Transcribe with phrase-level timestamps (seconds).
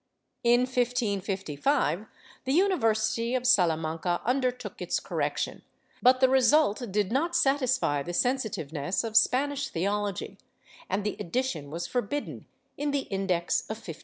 [0.43, 2.07] In 1555,
[2.45, 5.61] the University of Salamanca undertook its correction,
[6.01, 10.39] but the result did not satisfy the sensitiveness of Spanish theology,
[10.89, 13.99] and the edition was forbidden in the Index of 1559.